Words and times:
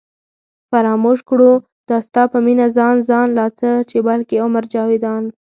فراموش 0.69 1.19
کړو 1.29 1.51
دا 1.89 1.97
ستا 2.07 2.23
په 2.31 2.37
مینه 2.45 2.67
ځان 2.77 2.95
ځان 3.09 3.27
لا 3.37 3.47
څه 3.59 3.69
چې 3.89 3.97
بلکې 4.07 4.35
عمر 4.45 4.63
جاوېدان 4.73 5.23